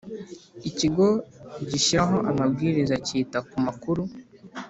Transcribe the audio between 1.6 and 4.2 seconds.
gishyiraho amabwiriza cyita ku makuru